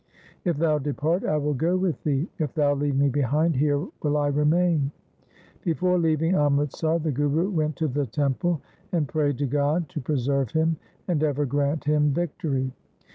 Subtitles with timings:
[0.45, 2.27] If thou depart, I will go with thee.
[2.39, 4.89] If thou leave me behind, here will I remain.'
[5.63, 8.61] Before leaving Amritsar the Guru went to the temple
[8.91, 10.77] and prayed to God to preserve him
[11.07, 12.73] and ever grant him victory.